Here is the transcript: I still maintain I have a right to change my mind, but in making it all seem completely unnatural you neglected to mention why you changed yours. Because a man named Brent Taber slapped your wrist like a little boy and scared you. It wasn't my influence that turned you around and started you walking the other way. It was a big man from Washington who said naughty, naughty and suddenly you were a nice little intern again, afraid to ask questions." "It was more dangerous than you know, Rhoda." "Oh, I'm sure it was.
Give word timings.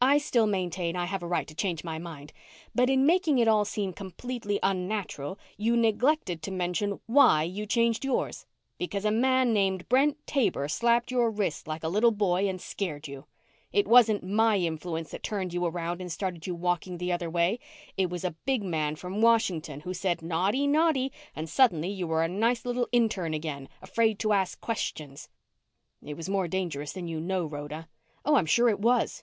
I 0.00 0.18
still 0.18 0.48
maintain 0.48 0.96
I 0.96 1.04
have 1.04 1.22
a 1.22 1.28
right 1.28 1.46
to 1.46 1.54
change 1.54 1.84
my 1.84 1.96
mind, 2.00 2.32
but 2.74 2.90
in 2.90 3.06
making 3.06 3.38
it 3.38 3.46
all 3.46 3.64
seem 3.64 3.92
completely 3.92 4.58
unnatural 4.60 5.38
you 5.56 5.76
neglected 5.76 6.42
to 6.42 6.50
mention 6.50 6.98
why 7.06 7.44
you 7.44 7.64
changed 7.64 8.04
yours. 8.04 8.44
Because 8.78 9.04
a 9.04 9.12
man 9.12 9.52
named 9.52 9.88
Brent 9.88 10.18
Taber 10.26 10.66
slapped 10.66 11.12
your 11.12 11.30
wrist 11.30 11.68
like 11.68 11.84
a 11.84 11.88
little 11.88 12.10
boy 12.10 12.48
and 12.48 12.60
scared 12.60 13.06
you. 13.06 13.26
It 13.72 13.86
wasn't 13.86 14.24
my 14.28 14.56
influence 14.56 15.12
that 15.12 15.22
turned 15.22 15.54
you 15.54 15.64
around 15.64 16.00
and 16.00 16.10
started 16.10 16.48
you 16.48 16.56
walking 16.56 16.98
the 16.98 17.12
other 17.12 17.30
way. 17.30 17.60
It 17.96 18.10
was 18.10 18.24
a 18.24 18.34
big 18.44 18.64
man 18.64 18.96
from 18.96 19.20
Washington 19.20 19.82
who 19.82 19.94
said 19.94 20.20
naughty, 20.22 20.66
naughty 20.66 21.12
and 21.36 21.48
suddenly 21.48 21.88
you 21.90 22.08
were 22.08 22.24
a 22.24 22.28
nice 22.28 22.64
little 22.64 22.88
intern 22.90 23.32
again, 23.32 23.68
afraid 23.80 24.18
to 24.18 24.32
ask 24.32 24.60
questions." 24.60 25.28
"It 26.02 26.14
was 26.14 26.28
more 26.28 26.48
dangerous 26.48 26.92
than 26.92 27.06
you 27.06 27.20
know, 27.20 27.46
Rhoda." 27.46 27.86
"Oh, 28.24 28.34
I'm 28.34 28.46
sure 28.46 28.68
it 28.68 28.80
was. 28.80 29.22